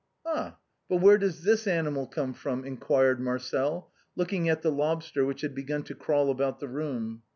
"Ah! 0.25 0.57
but 0.89 0.95
where 0.97 1.19
does 1.19 1.43
this 1.43 1.67
animal 1.67 2.07
come 2.07 2.33
from?" 2.33 2.65
enquired 2.65 3.19
Marcel, 3.19 3.91
looking 4.15 4.49
at 4.49 4.63
the 4.63 4.71
lobster 4.71 5.23
which 5.23 5.41
had 5.41 5.53
began 5.53 5.83
to 5.83 5.93
crawl 5.93 6.31
about 6.31 6.59
the 6.59 6.67
room. 6.67 7.21